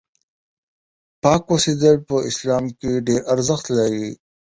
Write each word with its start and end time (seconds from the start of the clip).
پاک 1.21 1.41
اوسېدل 1.51 1.95
په 2.07 2.15
اسلام 2.29 2.65
کې 2.79 2.91
ډېر 3.07 3.21
ارزښت 3.33 3.65
لري. 3.77 4.09